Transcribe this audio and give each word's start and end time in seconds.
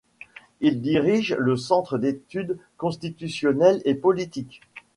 Il 0.61 0.81
dirige 0.81 1.35
le 1.37 1.55
Centre 1.55 1.99
d’études 1.99 2.57
constitutionnelles 2.77 3.83
et 3.85 3.93
politiques. 3.93 4.61